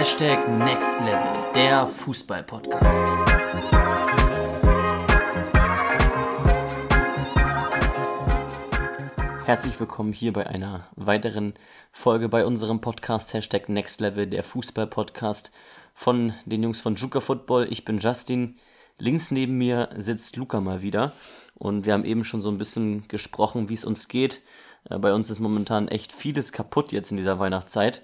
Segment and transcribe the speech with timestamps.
[0.00, 3.06] Hashtag Next Level, der Fußball-Podcast.
[9.44, 11.52] Herzlich willkommen hier bei einer weiteren
[11.92, 15.52] Folge bei unserem Podcast Hashtag Next Level, der Fußball-Podcast
[15.92, 17.66] von den Jungs von Juka Football.
[17.68, 18.56] Ich bin Justin.
[18.98, 21.12] Links neben mir sitzt Luca mal wieder.
[21.56, 24.40] Und wir haben eben schon so ein bisschen gesprochen, wie es uns geht.
[24.88, 28.00] Äh, bei uns ist momentan echt vieles kaputt jetzt in dieser Weihnachtszeit.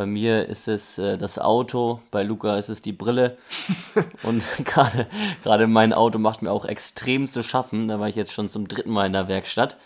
[0.00, 3.36] Bei mir ist es äh, das Auto, bei Luca ist es die Brille.
[4.22, 5.06] und gerade
[5.42, 7.86] gerade mein Auto macht mir auch extrem zu schaffen.
[7.86, 9.76] Da war ich jetzt schon zum dritten Mal in der Werkstatt.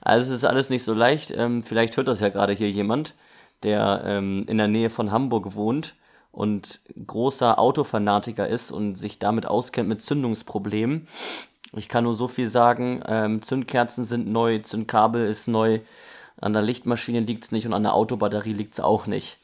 [0.00, 1.30] Also es ist alles nicht so leicht.
[1.36, 3.14] Ähm, vielleicht hört das ja gerade hier jemand,
[3.62, 5.94] der ähm, in der Nähe von Hamburg wohnt
[6.32, 11.06] und großer Autofanatiker ist und sich damit auskennt mit Zündungsproblemen.
[11.76, 15.80] Ich kann nur so viel sagen, ähm, Zündkerzen sind neu, Zündkabel ist neu,
[16.40, 19.38] an der Lichtmaschine liegt es nicht und an der Autobatterie liegt es auch nicht.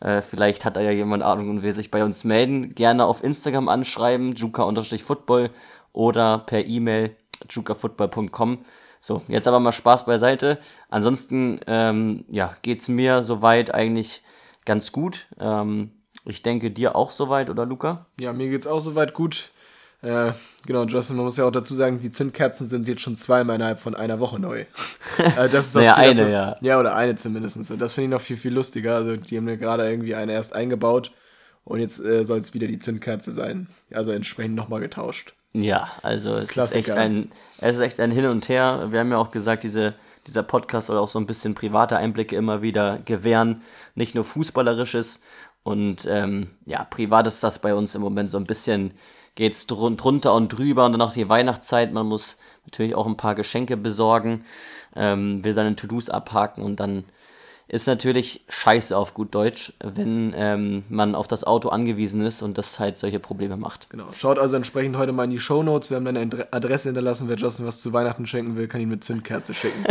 [0.00, 2.74] Äh, vielleicht hat da ja jemand Ahnung und will sich bei uns melden.
[2.74, 5.50] Gerne auf Instagram anschreiben, juka-football
[5.92, 7.16] oder per E-Mail
[7.48, 8.58] jukafootball.com.
[9.00, 10.58] So, jetzt aber mal Spaß beiseite.
[10.90, 14.22] Ansonsten, ähm, ja, geht's mir soweit eigentlich
[14.66, 15.26] ganz gut.
[15.38, 15.92] Ähm,
[16.24, 18.06] ich denke dir auch soweit, oder Luca?
[18.20, 19.52] Ja, mir geht's auch soweit gut.
[20.02, 20.32] Äh,
[20.66, 23.80] genau, Justin, man muss ja auch dazu sagen, die Zündkerzen sind jetzt schon zweimal innerhalb
[23.80, 24.60] von einer Woche neu.
[25.18, 26.56] äh, das ist das naja, eine, das, ja.
[26.60, 27.58] Ja, oder eine zumindest.
[27.78, 28.96] Das finde ich noch viel, viel lustiger.
[28.96, 31.12] Also, die haben ja gerade irgendwie eine erst eingebaut
[31.64, 33.68] und jetzt äh, soll es wieder die Zündkerze sein.
[33.92, 35.34] Also entsprechend nochmal getauscht.
[35.52, 38.88] Ja, also es ist echt ein, es ist echt ein Hin und Her.
[38.90, 39.94] Wir haben ja auch gesagt, diese,
[40.26, 43.62] dieser Podcast soll auch so ein bisschen private Einblicke immer wieder gewähren.
[43.96, 45.22] Nicht nur fußballerisches.
[45.62, 48.94] Und ähm, ja, privat ist das bei uns im Moment so ein bisschen
[49.34, 51.92] geht's drun drunter und drüber und dann auch die Weihnachtszeit.
[51.92, 54.44] Man muss natürlich auch ein paar Geschenke besorgen,
[54.96, 57.04] ähm, will seine To-Dos abhaken und dann
[57.70, 62.58] ist natürlich scheiße auf gut Deutsch, wenn ähm, man auf das Auto angewiesen ist und
[62.58, 63.88] das halt solche Probleme macht.
[63.90, 64.06] Genau.
[64.12, 65.88] Schaut also entsprechend heute mal in die Show Notes.
[65.88, 67.28] Wir haben eine Adresse hinterlassen.
[67.28, 69.84] Wer Justin was zu Weihnachten schenken will, kann ihn mit Zündkerze schicken.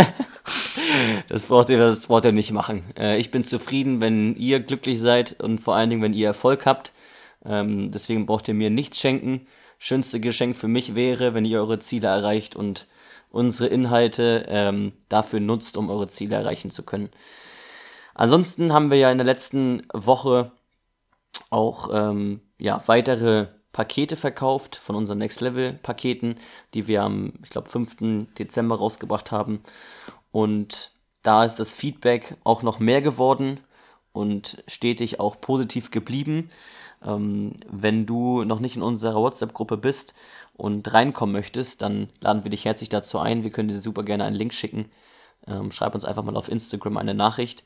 [1.29, 2.84] das, braucht ihr, das braucht ihr nicht machen.
[2.97, 6.66] Äh, ich bin zufrieden, wenn ihr glücklich seid und vor allen Dingen, wenn ihr Erfolg
[6.66, 6.91] habt.
[7.45, 9.47] Ähm, deswegen braucht ihr mir nichts schenken.
[9.78, 12.88] Schönste Geschenk für mich wäre, wenn ihr eure Ziele erreicht und
[13.31, 17.09] unsere Inhalte ähm, dafür nutzt, um eure Ziele erreichen zu können.
[18.14, 20.52] Ansonsten haben wir ja in der letzten Woche
[21.50, 26.36] auch ähm, ja, weitere Pakete verkauft von unseren Next Level Paketen,
[26.74, 28.28] die wir am, ich glaube, 5.
[28.38, 29.62] Dezember rausgebracht haben.
[30.31, 30.92] Und
[31.24, 33.59] da ist das Feedback auch noch mehr geworden
[34.12, 36.50] und stetig auch positiv geblieben.
[37.06, 40.14] Ähm, wenn du noch nicht in unserer WhatsApp-Gruppe bist
[40.53, 43.44] und reinkommen möchtest, dann laden wir dich herzlich dazu ein.
[43.44, 44.92] Wir können dir super gerne einen Link schicken.
[45.48, 47.64] Ähm, schreib uns einfach mal auf Instagram eine Nachricht.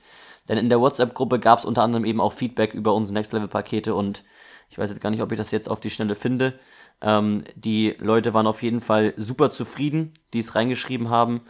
[0.49, 4.23] Denn in der WhatsApp-Gruppe gab es unter anderem eben auch Feedback über unsere Next-Level-Pakete und
[4.69, 6.59] ich weiß jetzt gar nicht, ob ich das jetzt auf die Schnelle finde.
[7.01, 11.41] Ähm, die Leute waren auf jeden Fall super zufrieden, die es reingeschrieben haben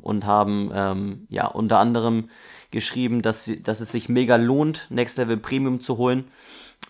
[0.00, 2.28] und haben ähm, ja unter anderem
[2.70, 6.30] geschrieben, dass, sie, dass es sich mega lohnt, Next Level Premium zu holen.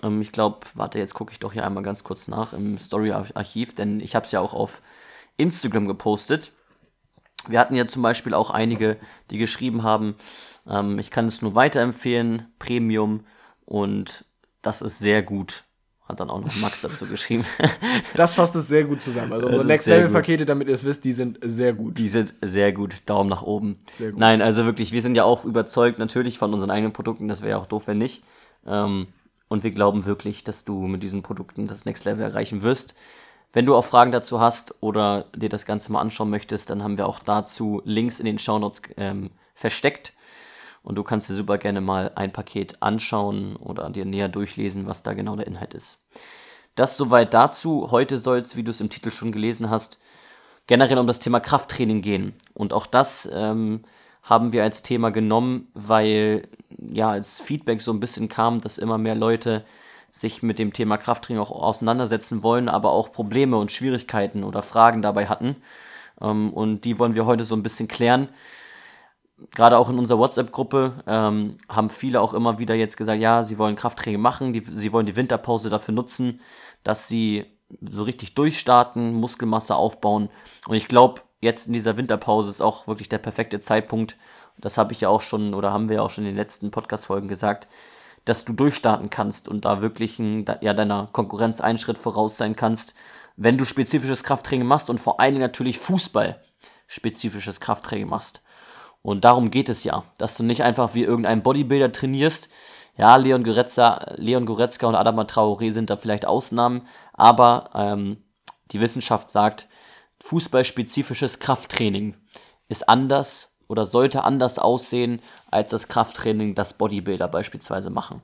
[0.02, 3.74] Ähm, ich glaube, warte, jetzt gucke ich doch hier einmal ganz kurz nach im Story-Archiv,
[3.74, 4.82] denn ich habe es ja auch auf
[5.36, 6.52] Instagram gepostet.
[7.48, 8.96] Wir hatten ja zum Beispiel auch einige,
[9.30, 10.14] die geschrieben haben,
[10.68, 13.24] ähm, ich kann es nur weiterempfehlen, Premium
[13.64, 14.24] und
[14.62, 15.64] das ist sehr gut.
[16.08, 17.44] Hat dann auch noch Max dazu geschrieben.
[18.14, 19.32] das fasst es sehr gut zusammen.
[19.32, 21.98] Also unsere Next Level Pakete, damit ihr es wisst, die sind sehr gut.
[21.98, 23.02] Die sind sehr gut.
[23.06, 23.78] Daumen nach oben.
[23.98, 24.18] Sehr gut.
[24.18, 27.28] Nein, also wirklich, wir sind ja auch überzeugt natürlich von unseren eigenen Produkten.
[27.28, 28.24] Das wäre ja auch doof, wenn nicht.
[28.66, 29.08] Ähm,
[29.48, 32.94] und wir glauben wirklich, dass du mit diesen Produkten das Next Level erreichen wirst.
[33.52, 36.98] Wenn du auch Fragen dazu hast oder dir das Ganze mal anschauen möchtest, dann haben
[36.98, 40.12] wir auch dazu Links in den Shownotes ähm, versteckt.
[40.82, 45.02] Und du kannst dir super gerne mal ein Paket anschauen oder dir näher durchlesen, was
[45.02, 46.04] da genau der Inhalt ist.
[46.74, 47.90] Das soweit dazu.
[47.90, 49.98] Heute soll es, wie du es im Titel schon gelesen hast,
[50.66, 52.34] generell um das Thema Krafttraining gehen.
[52.54, 53.82] Und auch das ähm,
[54.22, 56.46] haben wir als Thema genommen, weil
[56.78, 59.64] ja als Feedback so ein bisschen kam, dass immer mehr Leute
[60.10, 65.02] sich mit dem Thema Krafttraining auch auseinandersetzen wollen, aber auch Probleme und Schwierigkeiten oder Fragen
[65.02, 65.56] dabei hatten.
[66.20, 68.28] Ähm, und die wollen wir heute so ein bisschen klären.
[69.54, 73.58] Gerade auch in unserer WhatsApp-Gruppe ähm, haben viele auch immer wieder jetzt gesagt, ja, sie
[73.58, 76.40] wollen Krafttraining machen, die, sie wollen die Winterpause dafür nutzen,
[76.82, 77.46] dass sie
[77.88, 80.30] so richtig durchstarten, Muskelmasse aufbauen.
[80.66, 84.16] Und ich glaube, jetzt in dieser Winterpause ist auch wirklich der perfekte Zeitpunkt.
[84.58, 86.72] Das habe ich ja auch schon oder haben wir ja auch schon in den letzten
[86.72, 87.68] Podcast-Folgen gesagt,
[88.28, 92.56] dass du durchstarten kannst und da wirklich ein, ja, deiner Konkurrenz einen Schritt voraus sein
[92.56, 92.94] kannst,
[93.36, 96.40] wenn du spezifisches Krafttraining machst und vor allen Dingen natürlich Fußball
[96.86, 98.42] spezifisches Krafttraining machst.
[99.02, 102.50] Und darum geht es ja, dass du nicht einfach wie irgendein Bodybuilder trainierst,
[102.96, 106.82] Ja, Leon Goretzka, Leon Goretzka und Adama Traoré sind da vielleicht Ausnahmen,
[107.12, 108.24] aber ähm,
[108.72, 109.68] die Wissenschaft sagt,
[110.20, 112.16] fußballspezifisches Krafttraining
[112.68, 115.20] ist anders oder sollte anders aussehen
[115.50, 118.22] als das Krafttraining, das Bodybuilder beispielsweise machen.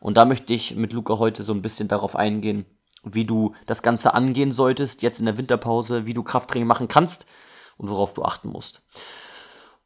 [0.00, 2.64] Und da möchte ich mit Luca heute so ein bisschen darauf eingehen,
[3.02, 7.26] wie du das Ganze angehen solltest, jetzt in der Winterpause, wie du Krafttraining machen kannst
[7.76, 8.82] und worauf du achten musst.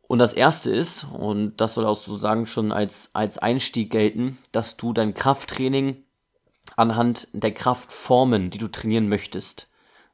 [0.03, 4.77] Und das erste ist, und das soll auch sozusagen schon als, als Einstieg gelten, dass
[4.77, 6.03] du dein Krafttraining
[6.77, 9.69] anhand der Kraftformen, die du trainieren möchtest,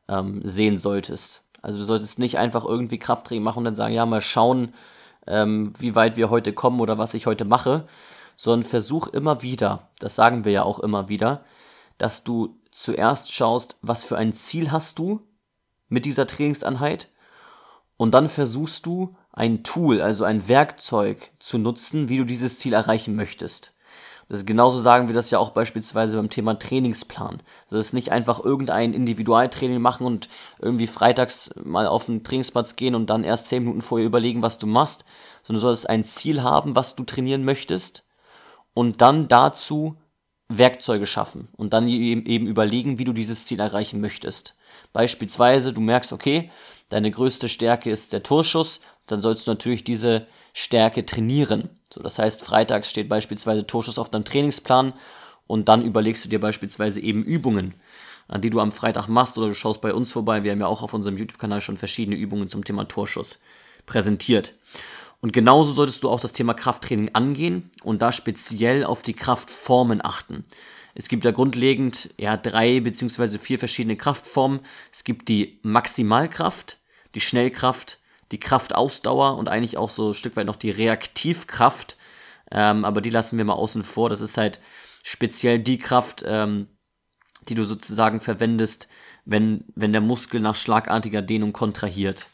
[0.09, 1.46] ähm, sehen solltest.
[1.63, 4.73] Also du solltest nicht einfach irgendwie Krafttraining machen und dann sagen, ja, mal schauen,
[5.27, 7.87] ähm, wie weit wir heute kommen oder was ich heute mache,
[8.37, 11.41] sondern versuch immer wieder, das sagen wir ja auch immer wieder,
[11.99, 15.21] dass du zuerst schaust, was für ein Ziel hast du
[15.89, 17.09] mit dieser Trainingseinheit
[17.97, 22.75] und dann versuchst du ein Tool, also ein Werkzeug zu nutzen, wie du dieses Ziel
[22.75, 23.75] erreichen möchtest.
[24.29, 27.43] Das ist genauso sagen wir das ja auch beispielsweise beim Thema Trainingsplan.
[27.65, 30.29] Also das ist nicht einfach irgendein Individualtraining machen und
[30.59, 34.59] irgendwie freitags mal auf den Trainingsplatz gehen und dann erst zehn Minuten vorher überlegen, was
[34.59, 35.05] du machst,
[35.43, 38.05] sondern du solltest ein Ziel haben, was du trainieren möchtest
[38.75, 39.97] und dann dazu
[40.49, 44.55] Werkzeuge schaffen und dann eben überlegen, wie du dieses Ziel erreichen möchtest.
[44.93, 46.51] Beispielsweise, du merkst, okay,
[46.89, 51.69] deine größte Stärke ist der Torschuss, dann sollst du natürlich diese Stärke trainieren.
[51.97, 54.93] So, das heißt, freitags steht beispielsweise Torschuss auf deinem Trainingsplan
[55.47, 57.73] und dann überlegst du dir beispielsweise eben Übungen,
[58.29, 60.45] an die du am Freitag machst oder du schaust bei uns vorbei.
[60.45, 63.39] Wir haben ja auch auf unserem YouTube-Kanal schon verschiedene Übungen zum Thema Torschuss
[63.87, 64.53] präsentiert.
[65.23, 70.05] Und genauso solltest du auch das Thema Krafttraining angehen und da speziell auf die Kraftformen
[70.05, 70.45] achten.
[70.95, 74.61] Es gibt ja grundlegend ja drei beziehungsweise vier verschiedene Kraftformen.
[74.93, 76.77] Es gibt die Maximalkraft,
[77.15, 78.01] die Schnellkraft,
[78.33, 81.97] die Kraftausdauer und eigentlich auch so ein Stück weit noch die Reaktivkraft.
[82.51, 84.09] Ähm, aber die lassen wir mal außen vor.
[84.11, 84.61] Das ist halt
[85.03, 86.69] speziell die Kraft, ähm,
[87.49, 88.89] die du sozusagen verwendest,
[89.25, 92.27] wenn, wenn der Muskel nach schlagartiger Dehnung kontrahiert.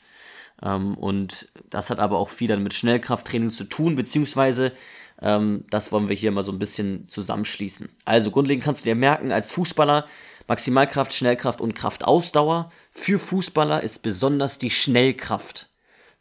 [0.62, 4.72] Ähm, und das hat aber auch viel dann mit Schnellkrafttraining zu tun, beziehungsweise
[5.20, 7.88] ähm, das wollen wir hier mal so ein bisschen zusammenschließen.
[8.04, 10.06] Also grundlegend kannst du dir merken, als Fußballer
[10.48, 12.70] Maximalkraft, Schnellkraft und Kraftausdauer.
[12.90, 15.71] Für Fußballer ist besonders die Schnellkraft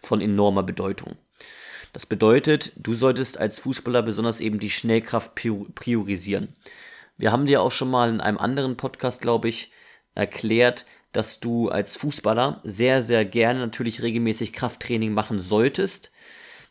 [0.02, 1.16] von enormer Bedeutung.
[1.94, 6.56] Das bedeutet, du solltest als Fußballer besonders eben die Schnellkraft priorisieren.
[7.18, 9.72] Wir haben dir auch schon mal in einem anderen Podcast, glaube ich,
[10.16, 16.12] erklärt, dass du als Fußballer sehr, sehr gerne natürlich regelmäßig Krafttraining machen solltest.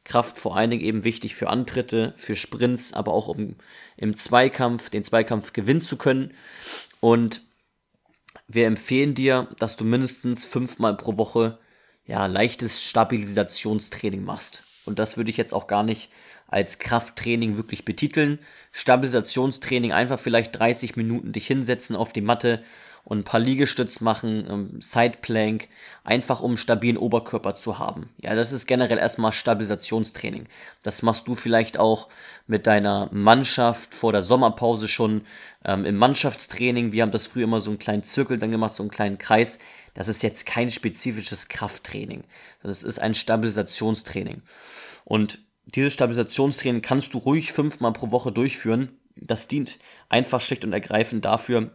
[0.04, 3.56] Kraft vor allen Dingen eben wichtig für Antritte, für Sprints, aber auch um
[3.98, 6.32] im Zweikampf, den Zweikampf gewinnen zu können.
[7.00, 7.42] Und
[8.48, 11.58] wir empfehlen dir, dass du mindestens fünfmal pro Woche
[12.10, 14.64] ja, leichtes Stabilisationstraining machst.
[14.84, 16.10] Und das würde ich jetzt auch gar nicht
[16.48, 18.40] als Krafttraining wirklich betiteln.
[18.72, 22.64] Stabilisationstraining, einfach vielleicht 30 Minuten dich hinsetzen auf die Matte
[23.04, 25.68] und ein paar Liegestütz machen, ähm, Sideplank,
[26.04, 28.10] einfach um stabilen Oberkörper zu haben.
[28.20, 30.46] Ja, das ist generell erstmal Stabilisationstraining.
[30.82, 32.08] Das machst du vielleicht auch
[32.46, 35.22] mit deiner Mannschaft vor der Sommerpause schon
[35.64, 36.92] ähm, im Mannschaftstraining.
[36.92, 39.58] Wir haben das früher immer so einen kleinen Zirkel dann gemacht, so einen kleinen Kreis.
[39.94, 42.24] Das ist jetzt kein spezifisches Krafttraining.
[42.62, 44.42] Das ist ein Stabilisationstraining.
[45.04, 48.98] Und dieses Stabilisationstraining kannst du ruhig fünfmal pro Woche durchführen.
[49.16, 49.78] Das dient
[50.08, 51.72] einfach schlicht und ergreifend dafür,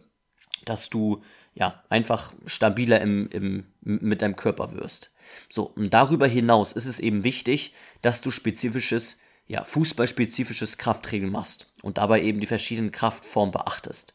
[0.66, 1.22] dass du
[1.54, 5.12] ja einfach stabiler im, im, mit deinem Körper wirst.
[5.48, 11.66] So, und darüber hinaus ist es eben wichtig, dass du spezifisches, ja, fußballspezifisches Krafttraining machst
[11.82, 14.12] und dabei eben die verschiedenen Kraftformen beachtest.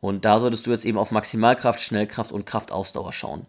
[0.00, 3.46] Und da solltest du jetzt eben auf Maximalkraft, Schnellkraft und Kraftausdauer schauen.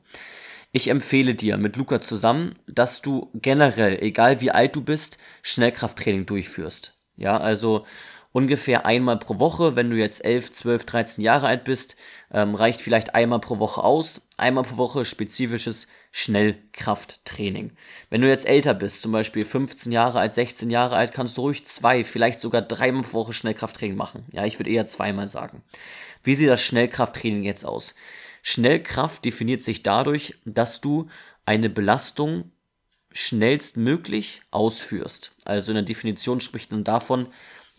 [0.71, 6.25] Ich empfehle dir mit Luca zusammen, dass du generell, egal wie alt du bist, Schnellkrafttraining
[6.25, 6.95] durchführst.
[7.15, 7.85] Ja, also
[8.31, 9.75] ungefähr einmal pro Woche.
[9.75, 11.95] Wenn du jetzt 11, 12, 13 Jahre alt bist,
[12.31, 14.21] ähm, reicht vielleicht einmal pro Woche aus.
[14.37, 17.71] Einmal pro Woche spezifisches Schnellkrafttraining.
[18.09, 21.41] Wenn du jetzt älter bist, zum Beispiel 15 Jahre alt, 16 Jahre alt, kannst du
[21.41, 24.25] ruhig zwei, vielleicht sogar dreimal pro Woche Schnellkrafttraining machen.
[24.31, 25.63] Ja, ich würde eher zweimal sagen.
[26.23, 27.95] Wie sieht das Schnellkrafttraining jetzt aus?
[28.41, 31.07] Schnellkraft definiert sich dadurch, dass du
[31.45, 32.51] eine Belastung
[33.11, 35.31] schnellstmöglich ausführst.
[35.43, 37.27] Also in der Definition spricht man davon,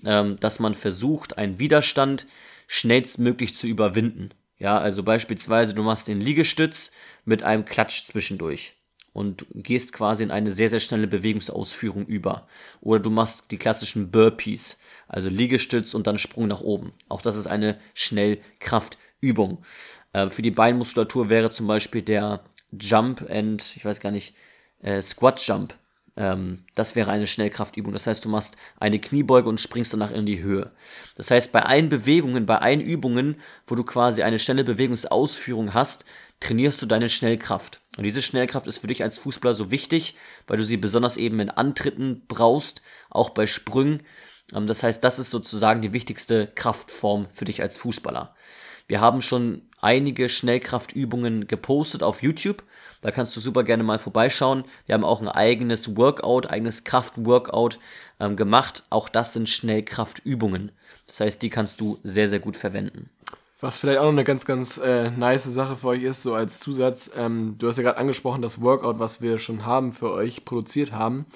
[0.03, 2.27] dass man versucht, einen Widerstand
[2.67, 4.31] schnellstmöglich zu überwinden.
[4.59, 6.93] Ja, also beispielsweise du machst den Liegestütz
[7.25, 8.75] mit einem Klatsch zwischendurch
[9.13, 12.47] und gehst quasi in eine sehr, sehr schnelle Bewegungsausführung über.
[12.81, 14.79] Oder du machst die klassischen Burpees,
[15.09, 16.93] also Liegestütz und dann Sprung nach oben.
[17.09, 19.63] Auch das ist eine Schnellkraftübung.
[20.13, 24.35] Äh, für die Beinmuskulatur wäre zum Beispiel der Jump and, ich weiß gar nicht,
[24.83, 25.75] äh, Squat Jump
[26.17, 27.93] Ähm, das wäre eine Schnellkraftübung.
[27.93, 30.69] Das heißt, du machst eine Kniebeuge und springst danach in die Höhe.
[31.17, 33.37] Das heißt, bei allen Bewegungen, bei allen Übungen,
[33.67, 36.05] wo du quasi eine schnelle Bewegungsausführung hast,
[36.41, 37.81] trainierst du deine Schnellkraft.
[37.97, 41.39] Und diese Schnellkraft ist für dich als Fußballer so wichtig, weil du sie besonders eben
[41.41, 44.03] in Antritten brauchst, auch bei Sprüngen.
[44.55, 48.35] Ähm, das heißt, das ist sozusagen die wichtigste Kraftform für dich als Fußballer.
[48.89, 52.65] Wir haben schon einige Schnellkraftübungen gepostet auf YouTube.
[53.01, 54.65] Da kannst du super gerne mal vorbeischauen.
[54.87, 57.79] Wir haben auch ein eigenes Workout, eigenes Kraftworkout
[58.19, 58.85] ähm, gemacht.
[58.91, 60.73] Auch das sind Schnellkraftübungen.
[61.07, 63.09] Das heißt, die kannst du sehr, sehr gut verwenden.
[63.61, 66.61] Was vielleicht auch noch eine ganz, ganz äh, nice Sache für euch ist, so als
[66.61, 67.11] Zusatz.
[67.15, 70.93] Ähm, du hast ja gerade angesprochen, das Workout, was wir schon haben für euch, produziert
[70.93, 71.27] haben.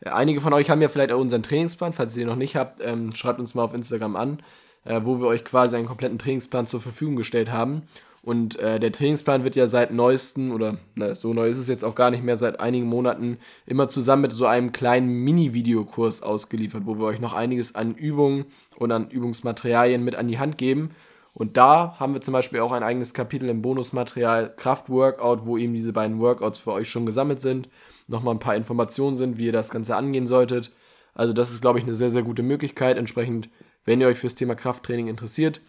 [0.00, 1.92] Äh, einige von euch haben ja vielleicht auch unseren Trainingsplan.
[1.94, 4.42] Falls ihr den noch nicht habt, ähm, schreibt uns mal auf Instagram an,
[4.84, 7.82] äh, wo wir euch quasi einen kompletten Trainingsplan zur Verfügung gestellt haben.
[8.22, 11.84] Und äh, der Trainingsplan wird ja seit neuesten, oder na, so neu ist es jetzt
[11.84, 16.84] auch gar nicht mehr, seit einigen Monaten immer zusammen mit so einem kleinen Mini-Videokurs ausgeliefert,
[16.84, 18.44] wo wir euch noch einiges an Übungen
[18.76, 20.90] und an Übungsmaterialien mit an die Hand geben
[21.32, 25.74] und da haben wir zum Beispiel auch ein eigenes Kapitel im Bonusmaterial Kraftworkout, wo eben
[25.74, 27.68] diese beiden Workouts für euch schon gesammelt sind.
[28.08, 30.72] Nochmal ein paar Informationen sind, wie ihr das Ganze angehen solltet.
[31.14, 32.98] Also das ist, glaube ich, eine sehr, sehr gute Möglichkeit.
[32.98, 33.48] Entsprechend,
[33.84, 35.60] wenn ihr euch fürs Thema Krafttraining interessiert,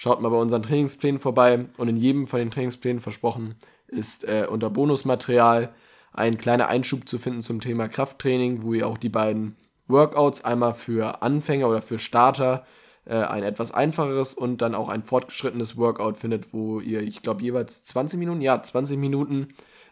[0.00, 1.66] schaut mal bei unseren Trainingsplänen vorbei.
[1.76, 3.54] Und in jedem von den Trainingsplänen versprochen
[3.86, 5.74] ist äh, unter Bonusmaterial
[6.14, 9.56] ein kleiner Einschub zu finden zum Thema Krafttraining, wo ihr auch die beiden
[9.88, 12.64] Workouts einmal für Anfänger oder für Starter
[13.04, 17.42] äh, ein etwas einfacheres und dann auch ein fortgeschrittenes Workout findet, wo ihr, ich glaube,
[17.42, 19.48] jeweils 20 Minuten, ja, 20 Minuten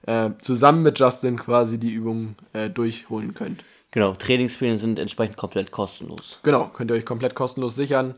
[0.06, 3.62] äh, zusammen mit Justin quasi die Übung äh, durchholen könnt.
[3.90, 6.40] Genau, Trainingspläne sind entsprechend komplett kostenlos.
[6.44, 8.14] Genau, könnt ihr euch komplett kostenlos sichern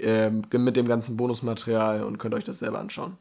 [0.00, 3.16] ähm, mit dem ganzen Bonusmaterial und könnt euch das selber anschauen.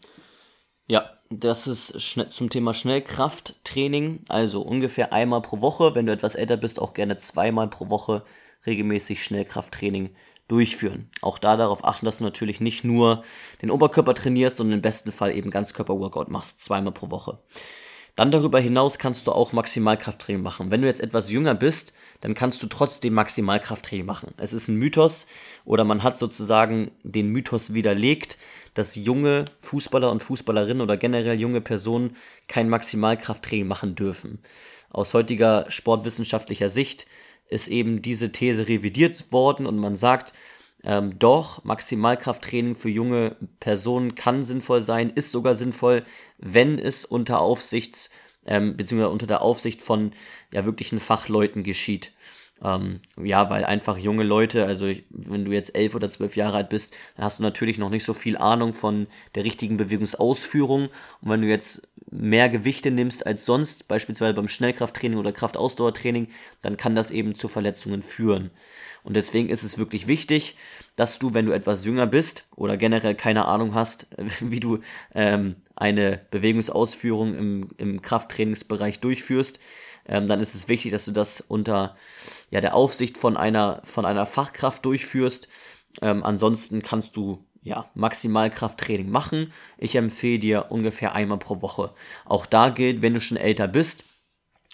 [0.87, 5.95] Ja, das ist zum Thema Schnellkrafttraining, also ungefähr einmal pro Woche.
[5.95, 8.23] Wenn du etwas älter bist, auch gerne zweimal pro Woche
[8.65, 10.11] regelmäßig Schnellkrafttraining
[10.47, 11.09] durchführen.
[11.21, 13.23] Auch da darauf achten, dass du natürlich nicht nur
[13.61, 17.39] den Oberkörper trainierst, sondern im besten Fall eben Ganzkörper-Workout machst, zweimal pro Woche.
[18.15, 20.71] Dann darüber hinaus kannst du auch Maximalkrafttraining machen.
[20.71, 24.33] Wenn du jetzt etwas jünger bist, dann kannst du trotzdem Maximalkrafttraining machen.
[24.37, 25.27] Es ist ein Mythos
[25.65, 28.37] oder man hat sozusagen den Mythos widerlegt,
[28.73, 32.15] dass junge Fußballer und Fußballerinnen oder generell junge Personen
[32.47, 34.39] kein Maximalkrafttraining machen dürfen.
[34.89, 37.07] Aus heutiger sportwissenschaftlicher Sicht
[37.49, 40.33] ist eben diese These revidiert worden und man sagt,
[40.83, 46.03] ähm, doch, Maximalkrafttraining für junge Personen kann sinnvoll sein, ist sogar sinnvoll,
[46.37, 48.09] wenn es unter Aufsichts,
[48.47, 50.11] ähm, beziehungsweise unter der Aufsicht von
[50.51, 52.11] ja wirklichen Fachleuten geschieht.
[52.63, 56.57] Ähm, ja, weil einfach junge Leute, also ich, wenn du jetzt elf oder zwölf Jahre
[56.57, 60.89] alt bist, dann hast du natürlich noch nicht so viel Ahnung von der richtigen Bewegungsausführung.
[61.21, 66.29] Und wenn du jetzt mehr Gewichte nimmst als sonst, beispielsweise beim Schnellkrafttraining oder Kraftausdauertraining,
[66.61, 68.49] dann kann das eben zu Verletzungen führen.
[69.07, 70.57] Und deswegen ist es wirklich wichtig,
[70.97, 74.07] dass du, wenn du etwas jünger bist oder generell keine Ahnung hast,
[74.41, 74.79] wie du
[75.15, 79.61] ähm, eine Bewegungsausführung im, im Krafttrainingsbereich durchführst,
[80.09, 81.95] ähm, dann ist es wichtig, dass du das unter
[82.51, 85.47] ja, der Aufsicht von einer, von einer Fachkraft durchführst.
[86.01, 89.53] Ähm, ansonsten kannst du ja, Maximalkrafttraining machen.
[89.77, 91.93] Ich empfehle dir ungefähr einmal pro Woche.
[92.25, 94.03] Auch da gilt, wenn du schon älter bist,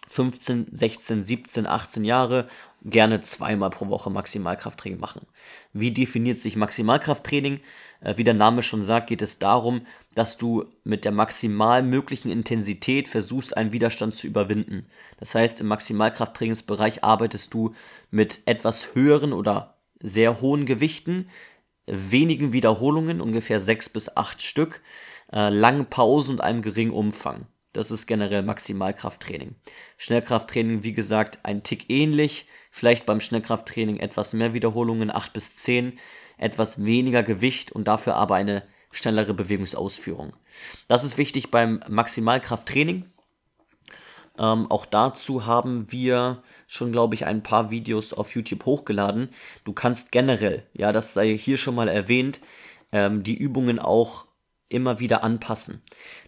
[0.08, 2.48] 15, 16, 17, 18 Jahre,
[2.84, 5.26] gerne zweimal pro Woche Maximalkrafttraining machen.
[5.72, 7.62] Wie definiert sich Maximalkrafttraining?
[8.02, 12.30] Äh, wie der Name schon sagt, geht es darum, dass du mit der maximal möglichen
[12.30, 14.88] Intensität versuchst, einen Widerstand zu überwinden.
[15.18, 17.74] Das heißt, im Maximalkrafttrainingsbereich arbeitest du
[18.12, 21.30] mit etwas höheren oder sehr hohen Gewichten,
[21.86, 24.82] wenigen Wiederholungen, ungefähr sechs bis acht Stück,
[25.32, 27.48] äh, langen Pausen und einem geringen Umfang.
[27.74, 29.56] Das ist generell Maximalkrafttraining.
[29.98, 32.46] Schnellkrafttraining, wie gesagt, ein Tick ähnlich.
[32.72, 35.98] Vielleicht beim Schnellkrafttraining etwas mehr Wiederholungen, 8 bis 10,
[36.38, 40.34] etwas weniger Gewicht und dafür aber eine schnellere Bewegungsausführung.
[40.88, 43.06] Das ist wichtig beim Maximalkrafttraining.
[44.38, 49.30] Ähm, auch dazu haben wir schon, glaube ich, ein paar Videos auf YouTube hochgeladen.
[49.64, 52.42] Du kannst generell, ja, das sei hier schon mal erwähnt,
[52.92, 54.26] ähm, die Übungen auch
[54.74, 55.82] immer wieder anpassen.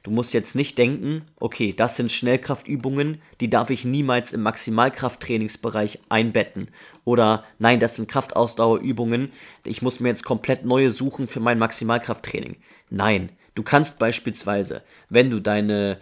[0.03, 5.99] Du musst jetzt nicht denken, okay, das sind Schnellkraftübungen, die darf ich niemals im Maximalkrafttrainingsbereich
[6.09, 6.69] einbetten.
[7.03, 9.31] Oder nein, das sind Kraftausdauerübungen,
[9.65, 12.57] ich muss mir jetzt komplett neue suchen für mein Maximalkrafttraining.
[12.89, 15.99] Nein, du kannst beispielsweise, wenn du deine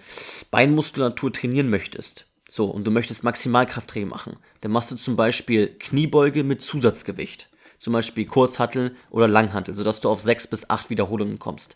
[0.51, 6.43] Beinmuskulatur trainieren möchtest, so, und du möchtest Maximalkrafttraining machen, dann machst du zum Beispiel Kniebeuge
[6.43, 7.49] mit Zusatzgewicht.
[7.79, 11.75] Zum Beispiel Kurzhattel oder Langhantel, sodass du auf sechs bis acht Wiederholungen kommst.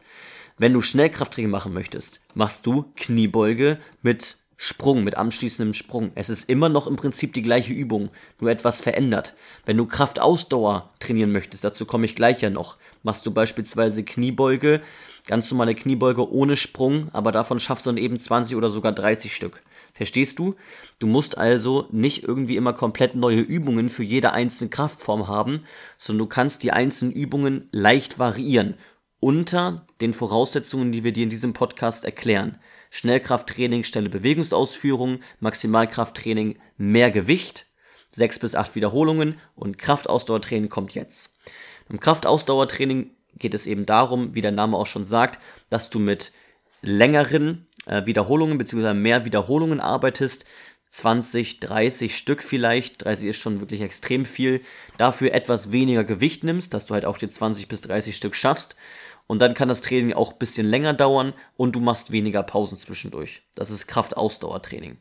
[0.59, 6.11] Wenn du Schnellkrafttraining machen möchtest, machst du Kniebeuge mit Sprung mit anschließendem Sprung.
[6.15, 8.09] Es ist immer noch im Prinzip die gleiche Übung,
[8.41, 9.35] nur etwas verändert.
[9.67, 14.81] Wenn du Kraftausdauer trainieren möchtest, dazu komme ich gleich ja noch, machst du beispielsweise Kniebeuge,
[15.27, 19.35] ganz normale Kniebeuge ohne Sprung, aber davon schaffst du dann eben 20 oder sogar 30
[19.35, 19.61] Stück.
[19.93, 20.55] Verstehst du?
[20.97, 25.65] Du musst also nicht irgendwie immer komplett neue Übungen für jede einzelne Kraftform haben,
[25.99, 28.73] sondern du kannst die einzelnen Übungen leicht variieren
[29.19, 32.57] unter den Voraussetzungen, die wir dir in diesem Podcast erklären.
[32.89, 37.65] Schnellkrafttraining, schnelle Bewegungsausführung, Maximalkrafttraining, mehr Gewicht,
[38.11, 41.37] sechs bis acht Wiederholungen und Kraftausdauertraining kommt jetzt.
[41.89, 46.31] Beim Kraftausdauertraining geht es eben darum, wie der Name auch schon sagt, dass du mit
[46.81, 48.93] längeren äh, Wiederholungen bzw.
[48.93, 50.45] mehr Wiederholungen arbeitest,
[50.89, 54.61] 20, 30 Stück vielleicht, 30 ist schon wirklich extrem viel,
[54.97, 58.77] dafür etwas weniger Gewicht nimmst, dass du halt auch die 20 bis 30 Stück schaffst
[59.27, 62.77] und dann kann das Training auch ein bisschen länger dauern und du machst weniger Pausen
[62.77, 63.43] zwischendurch.
[63.55, 64.97] Das ist Kraftausdauertraining.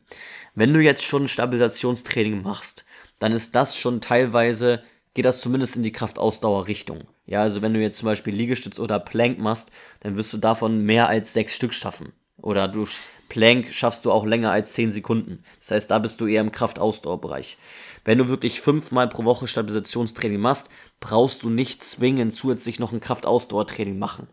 [0.53, 2.85] Wenn du jetzt schon Stabilisationstraining machst,
[3.19, 7.05] dann ist das schon teilweise, geht das zumindest in die Kraftausdauerrichtung.
[7.25, 10.85] Ja, also wenn du jetzt zum Beispiel Liegestütz oder Plank machst, dann wirst du davon
[10.85, 12.13] mehr als sechs Stück schaffen.
[12.41, 12.85] Oder du
[13.29, 15.43] Plank schaffst du auch länger als 10 Sekunden.
[15.59, 17.57] Das heißt, da bist du eher im Kraftausdauerbereich.
[18.05, 20.69] Wenn du wirklich fünfmal pro Woche Stabilisationstraining machst,
[20.99, 24.27] brauchst du nicht zwingend zusätzlich noch ein Kraftausdauertraining machen.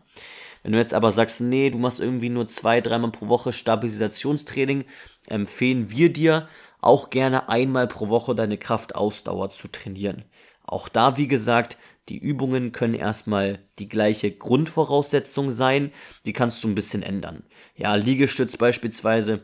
[0.63, 4.85] Wenn du jetzt aber sagst, nee, du machst irgendwie nur zwei, dreimal pro Woche Stabilisationstraining,
[5.27, 6.47] empfehlen wir dir
[6.81, 10.23] auch gerne einmal pro Woche deine Kraftausdauer zu trainieren.
[10.63, 11.77] Auch da, wie gesagt,
[12.09, 15.91] die Übungen können erstmal die gleiche Grundvoraussetzung sein,
[16.25, 17.43] die kannst du ein bisschen ändern.
[17.75, 19.41] Ja, Liegestütz beispielsweise,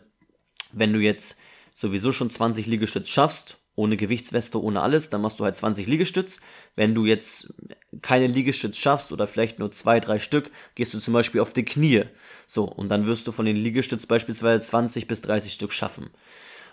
[0.72, 1.40] wenn du jetzt
[1.74, 6.42] sowieso schon 20 Liegestütz schaffst, ohne Gewichtsweste, ohne alles, dann machst du halt 20 Liegestütz.
[6.76, 7.54] Wenn du jetzt
[8.02, 11.66] keine Liegestütz schaffst oder vielleicht nur zwei, drei Stück, gehst du zum Beispiel auf die
[11.66, 12.04] Knie.
[12.46, 16.12] So, und dann wirst du von den Liegestütz beispielsweise 20 bis 30 Stück schaffen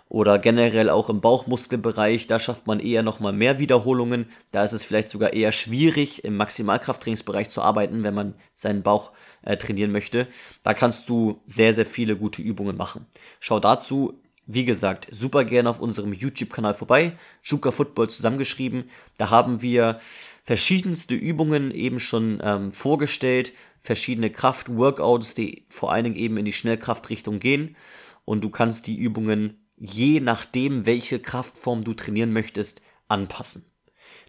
[0.09, 4.27] oder generell auch im Bauchmuskelbereich, da schafft man eher nochmal mehr Wiederholungen.
[4.51, 9.13] Da ist es vielleicht sogar eher schwierig, im Maximalkrafttrainingsbereich zu arbeiten, wenn man seinen Bauch
[9.43, 10.27] äh, trainieren möchte.
[10.63, 13.07] Da kannst du sehr, sehr viele gute Übungen machen.
[13.39, 17.13] Schau dazu, wie gesagt, super gerne auf unserem YouTube-Kanal vorbei.
[17.43, 18.85] Juka Football zusammengeschrieben.
[19.19, 19.99] Da haben wir
[20.43, 26.55] verschiedenste Übungen eben schon ähm, vorgestellt, verschiedene Kraft-Workouts, die vor allen Dingen eben in die
[26.55, 27.77] Schnellkraftrichtung gehen.
[28.25, 33.65] Und du kannst die Übungen je nachdem, welche Kraftform du trainieren möchtest, anpassen.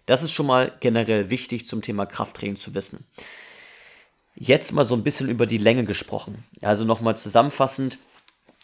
[0.06, 3.06] Das ist schon mal generell wichtig zum Thema Krafttraining zu wissen.
[4.34, 6.44] Jetzt mal so ein bisschen über die Länge gesprochen.
[6.62, 7.98] Also nochmal zusammenfassend.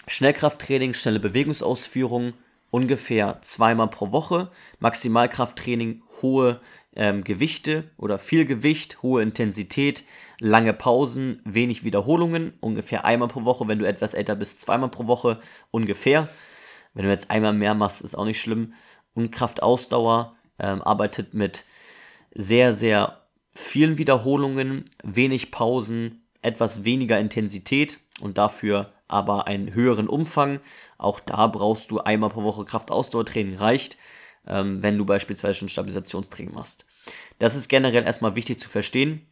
[0.06, 2.32] Schnellkrafttraining, schnelle Bewegungsausführung,
[2.70, 4.50] ungefähr zweimal pro Woche.
[4.78, 6.60] Maximalkrafttraining, hohe
[6.94, 10.04] ähm, Gewichte oder viel Gewicht, hohe Intensität,
[10.40, 13.68] lange Pausen, wenig Wiederholungen, ungefähr einmal pro Woche.
[13.68, 16.28] Wenn du etwas älter bist, zweimal pro Woche ungefähr.
[16.96, 18.72] Wenn du jetzt einmal mehr machst, ist auch nicht schlimm.
[19.12, 21.66] Und Kraftausdauer ähm, arbeitet mit
[22.34, 23.20] sehr, sehr
[23.52, 30.58] vielen Wiederholungen, wenig Pausen, etwas weniger Intensität und dafür aber einen höheren Umfang.
[30.96, 33.98] Auch da brauchst du einmal pro Woche Kraftausdauertraining reicht,
[34.46, 36.86] ähm, wenn du beispielsweise schon Stabilisationstraining machst.
[37.38, 39.26] Das ist generell erstmal wichtig zu verstehen.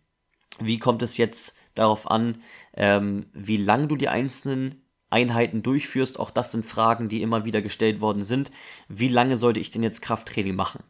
[0.61, 2.43] Wie kommt es jetzt darauf an,
[2.75, 6.19] ähm, wie lang du die einzelnen Einheiten durchführst.
[6.19, 8.51] Auch das sind Fragen, die immer wieder gestellt worden sind.
[8.89, 10.83] Wie lange sollte ich denn jetzt Krafttraining machen?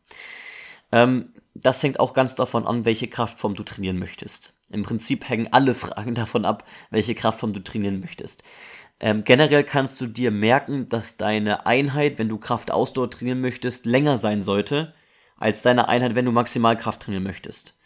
[0.93, 4.55] Ähm, das hängt auch ganz davon an, welche Kraftform du trainieren möchtest.
[4.71, 8.43] Im Prinzip hängen alle Fragen davon ab, welche Kraftform du trainieren möchtest.
[9.01, 14.19] Ähm, generell kannst du dir merken, dass deine Einheit, wenn du Kraftausdauer trainieren möchtest, länger
[14.19, 14.95] sein sollte
[15.37, 17.77] als deine Einheit, wenn du Maximalkraft trainieren möchtest.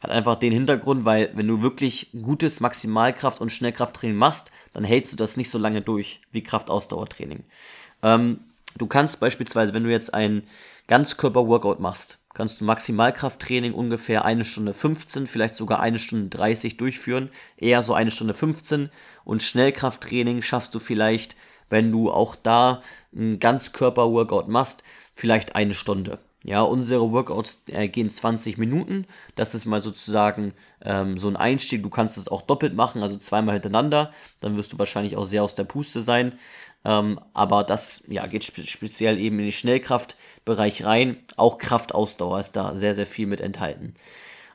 [0.00, 5.12] Hat einfach den Hintergrund, weil wenn du wirklich gutes Maximalkraft- und Schnellkrafttraining machst, dann hältst
[5.12, 7.42] du das nicht so lange durch wie Kraftausdauertraining.
[8.04, 8.38] Ähm,
[8.76, 10.44] du kannst beispielsweise, wenn du jetzt ein
[10.86, 17.28] Ganzkörper-Workout machst, kannst du Maximalkrafttraining ungefähr eine Stunde 15, vielleicht sogar eine Stunde 30 durchführen,
[17.56, 18.88] eher so eine Stunde 15
[19.24, 21.34] und Schnellkrafttraining schaffst du vielleicht,
[21.70, 22.80] wenn du auch da
[23.12, 26.20] ein Ganzkörper-Workout machst, vielleicht eine Stunde.
[26.44, 29.06] Ja, unsere Workouts äh, gehen 20 Minuten.
[29.34, 31.82] Das ist mal sozusagen ähm, so ein Einstieg.
[31.82, 34.12] Du kannst es auch doppelt machen, also zweimal hintereinander.
[34.40, 36.38] Dann wirst du wahrscheinlich auch sehr aus der Puste sein.
[36.84, 41.16] Ähm, aber das ja, geht spe speziell eben in den Schnellkraftbereich rein.
[41.36, 43.94] Auch Kraftausdauer ist da sehr, sehr viel mit enthalten.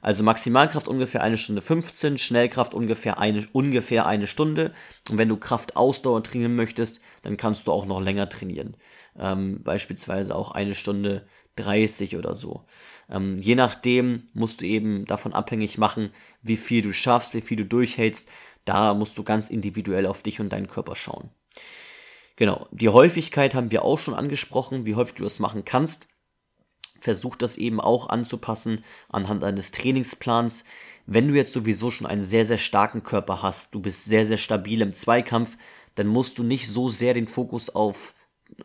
[0.02, 4.74] Also Maximalkraft ungefähr eine Stunde 15, Schnellkraft ungefähr eine, ungefähr eine Stunde.
[5.10, 8.76] Und wenn du Kraftausdauer trainieren möchtest, dann kannst du auch noch länger trainieren.
[9.17, 12.66] Ähm, beispielsweise auch eine Stunde 30 oder so.
[13.10, 16.10] Ähm, je nachdem musst du eben davon abhängig machen,
[16.42, 18.30] wie viel du schaffst, wie viel du durchhältst.
[18.66, 21.30] Da musst du ganz individuell auf dich und deinen Körper schauen.
[22.36, 26.08] Genau, die Häufigkeit haben wir auch schon angesprochen, wie häufig du das machen kannst.
[27.00, 30.63] Versuch das eben auch anzupassen anhand eines Trainingsplans.
[31.06, 34.38] Wenn du jetzt sowieso schon einen sehr, sehr starken Körper hast, du bist sehr, sehr
[34.38, 35.58] stabil im Zweikampf,
[35.96, 38.16] dann musst du nicht so sehr den Fokus auf,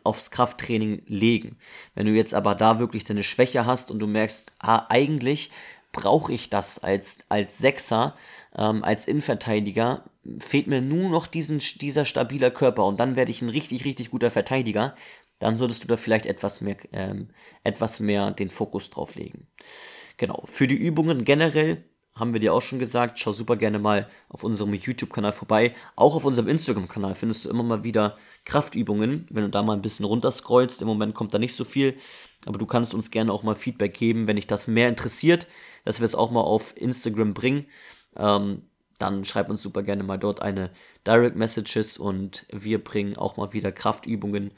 [0.03, 1.57] aufs Krafttraining legen.
[1.95, 5.51] Wenn du jetzt aber da wirklich deine Schwäche hast und du merkst, ah, eigentlich
[5.91, 8.15] brauche ich das als, als Sechser,
[8.55, 10.03] ähm, als Innenverteidiger,
[10.39, 14.11] fehlt mir nur noch diesen, dieser stabiler Körper und dann werde ich ein richtig, richtig
[14.11, 14.95] guter Verteidiger,
[15.39, 17.29] dann solltest du da vielleicht etwas mehr, ähm,
[17.63, 19.47] etwas mehr den Fokus drauf legen.
[20.17, 21.83] Genau, für die Übungen generell
[22.19, 25.73] haben wir dir auch schon gesagt, schau super gerne mal auf unserem YouTube-Kanal vorbei.
[25.95, 29.81] Auch auf unserem Instagram-Kanal findest du immer mal wieder Kraftübungen, wenn du da mal ein
[29.81, 30.81] bisschen runterscrollst.
[30.81, 31.95] Im Moment kommt da nicht so viel,
[32.45, 35.47] aber du kannst uns gerne auch mal Feedback geben, wenn dich das mehr interessiert,
[35.85, 37.65] dass wir es auch mal auf Instagram bringen.
[38.15, 38.63] Ähm,
[38.97, 40.71] dann schreib uns super gerne mal dort eine
[41.07, 44.51] Direct Messages und wir bringen auch mal wieder Kraftübungen,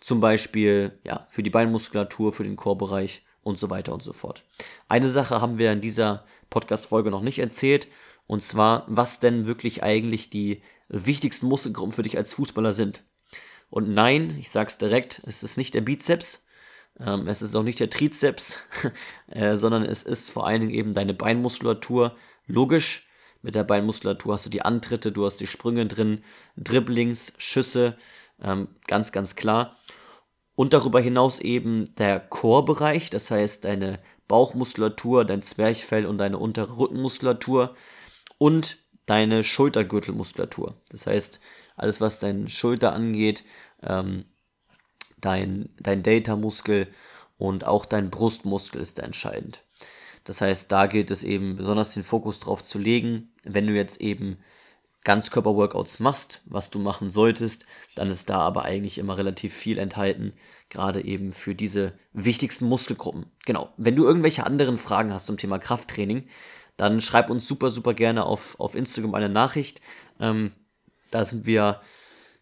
[0.00, 4.44] zum Beispiel ja, für die Beinmuskulatur, für den Chorbereich und so weiter und so fort.
[4.88, 7.88] Eine Sache haben wir in dieser Podcast-Folge noch nicht erzählt,
[8.26, 13.04] und zwar, was denn wirklich eigentlich die wichtigsten Muskelgruppen für dich als Fußballer sind.
[13.70, 16.46] Und nein, ich sag's direkt, es ist nicht der Bizeps,
[17.00, 18.60] ähm, es ist auch nicht der Trizeps,
[19.28, 22.14] äh, sondern es ist vor allen Dingen eben deine Beinmuskulatur.
[22.46, 23.08] Logisch,
[23.42, 26.22] mit der Beinmuskulatur hast du die Antritte, du hast die Sprünge drin,
[26.56, 27.96] Dribblings, Schüsse,
[28.40, 29.76] ähm, ganz, ganz klar.
[30.56, 36.78] Und darüber hinaus eben der Chorbereich, das heißt deine Bauchmuskulatur, dein Zwerchfell und deine untere
[36.78, 37.74] Rückenmuskulatur
[38.38, 40.80] und deine Schultergürtelmuskulatur.
[40.88, 41.40] Das heißt,
[41.76, 43.44] alles, was deine Schulter angeht,
[43.82, 44.24] ähm,
[45.20, 46.88] dein, dein Delta-Muskel
[47.36, 49.64] und auch dein Brustmuskel ist entscheidend.
[50.24, 53.32] Das heißt, da gilt es eben besonders den Fokus drauf zu legen.
[53.44, 54.38] Wenn du jetzt eben
[55.04, 60.32] Ganzkörper-Workouts machst, was du machen solltest, dann ist da aber eigentlich immer relativ viel enthalten,
[60.70, 63.26] gerade eben für diese wichtigsten Muskelgruppen.
[63.44, 63.72] Genau.
[63.76, 66.26] Wenn du irgendwelche anderen Fragen hast zum Thema Krafttraining,
[66.76, 69.80] dann schreib uns super, super gerne auf, auf Instagram eine Nachricht.
[70.18, 70.52] Ähm,
[71.10, 71.80] da sind wir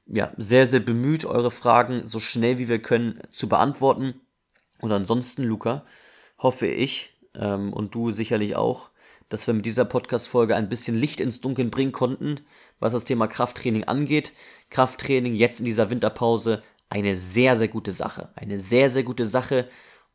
[0.06, 4.20] ja, sehr, sehr bemüht, eure Fragen so schnell wie wir können zu beantworten.
[4.80, 5.84] Und ansonsten, Luca,
[6.38, 8.90] hoffe ich, ähm, und du sicherlich auch,
[9.32, 12.40] dass wir mit dieser Podcast-Folge ein bisschen Licht ins Dunkeln bringen konnten,
[12.80, 14.34] was das Thema Krafttraining angeht.
[14.68, 18.28] Krafttraining jetzt in dieser Winterpause eine sehr, sehr gute Sache.
[18.34, 19.68] Eine sehr, sehr gute Sache,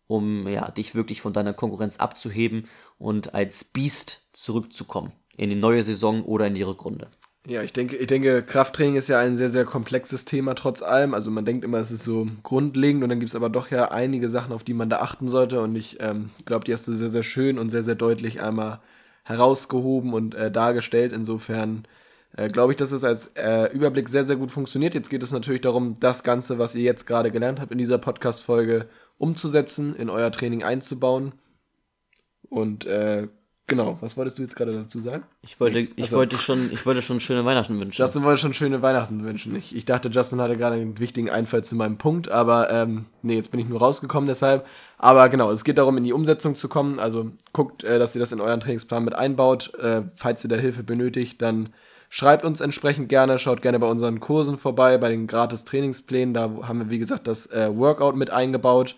[0.06, 2.66] um ja, dich wirklich von deiner Konkurrenz abzuheben
[3.00, 7.08] und als Biest zurückzukommen in die neue Saison oder in die Rückrunde.
[7.48, 11.16] Ja, ich denke, ich denke, Krafttraining ist ja ein sehr, sehr komplexes Thema trotz allem.
[11.16, 13.90] Also man denkt immer, es ist so grundlegend und dann gibt es aber doch ja
[13.90, 15.62] einige Sachen, auf die man da achten sollte.
[15.62, 18.82] Und ich ähm, glaube, die hast du sehr, sehr schön und sehr, sehr deutlich einmal
[19.28, 21.12] herausgehoben und äh, dargestellt.
[21.14, 21.86] Insofern
[22.36, 24.94] äh, glaube ich, dass es als äh, Überblick sehr, sehr gut funktioniert.
[24.94, 27.98] Jetzt geht es natürlich darum, das Ganze, was ihr jetzt gerade gelernt habt in dieser
[27.98, 28.88] Podcast-Folge,
[29.18, 31.34] umzusetzen, in euer Training einzubauen.
[32.50, 33.28] Und äh,
[33.70, 35.26] Genau, was wolltest du jetzt gerade dazu sagen?
[35.42, 38.02] Ich wollte, ich also, wollte schon, ich wollte schon schöne Weihnachten wünschen.
[38.02, 39.54] Justin wollte schon schöne Weihnachten wünschen.
[39.58, 43.36] Ich, ich dachte, Justin hatte gerade einen wichtigen Einfall zu meinem Punkt, aber ähm, nee,
[43.36, 44.66] jetzt bin ich nur rausgekommen deshalb.
[44.98, 46.98] Aber genau, es geht darum, in die Umsetzung zu kommen.
[46.98, 49.74] Also guckt, äh, dass ihr das in euren Trainingsplan mit einbaut.
[49.80, 51.74] Äh, falls ihr da Hilfe benötigt, dann
[52.08, 56.34] schreibt uns entsprechend gerne, schaut gerne bei unseren Kursen vorbei, bei den gratis Trainingsplänen.
[56.34, 58.96] Da haben wir, wie gesagt, das äh, Workout mit eingebaut.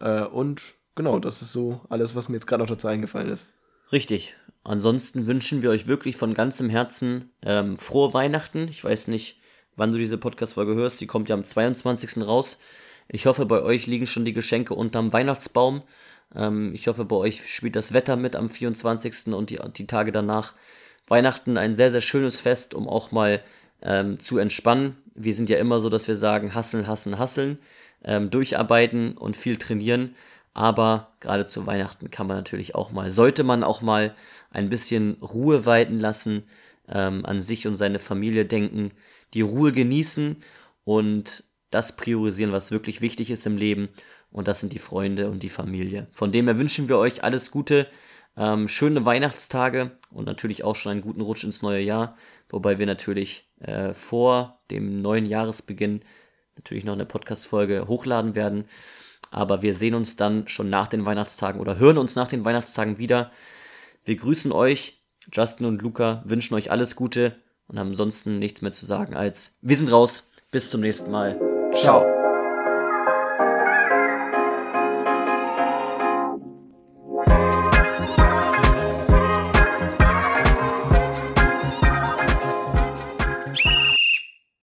[0.00, 3.46] Äh, und genau, das ist so alles, was mir jetzt gerade noch dazu eingefallen ist.
[3.92, 4.34] Richtig.
[4.64, 8.66] Ansonsten wünschen wir euch wirklich von ganzem Herzen ähm, frohe Weihnachten.
[8.68, 9.38] Ich weiß nicht,
[9.76, 11.00] wann du diese Podcast-Folge hörst.
[11.00, 12.26] Die kommt ja am 22.
[12.26, 12.58] raus.
[13.08, 15.82] Ich hoffe, bei euch liegen schon die Geschenke unterm Weihnachtsbaum.
[16.34, 19.28] Ähm, ich hoffe, bei euch spielt das Wetter mit am 24.
[19.28, 20.54] und die, die Tage danach.
[21.06, 23.40] Weihnachten ein sehr, sehr schönes Fest, um auch mal
[23.82, 24.96] ähm, zu entspannen.
[25.14, 27.60] Wir sind ja immer so, dass wir sagen, hasseln, hasseln, hasseln,
[28.04, 30.16] ähm, durcharbeiten und viel trainieren.
[30.56, 34.14] Aber gerade zu Weihnachten kann man natürlich auch mal, sollte man auch mal
[34.48, 36.44] ein bisschen Ruhe walten lassen,
[36.88, 38.92] ähm, an sich und seine Familie denken,
[39.34, 40.38] die Ruhe genießen
[40.84, 43.90] und das priorisieren, was wirklich wichtig ist im Leben.
[44.30, 46.06] Und das sind die Freunde und die Familie.
[46.10, 47.86] Von dem her wünschen wir euch alles Gute,
[48.38, 52.16] ähm, schöne Weihnachtstage und natürlich auch schon einen guten Rutsch ins neue Jahr.
[52.48, 56.00] Wobei wir natürlich äh, vor dem neuen Jahresbeginn
[56.54, 58.64] natürlich noch eine Podcast-Folge hochladen werden.
[59.36, 62.96] Aber wir sehen uns dann schon nach den Weihnachtstagen oder hören uns nach den Weihnachtstagen
[62.96, 63.30] wieder.
[64.04, 65.02] Wir grüßen euch.
[65.30, 67.36] Justin und Luca wünschen euch alles Gute
[67.68, 70.30] und haben ansonsten nichts mehr zu sagen als wir sind raus.
[70.50, 71.38] Bis zum nächsten Mal.
[71.74, 72.15] Ciao.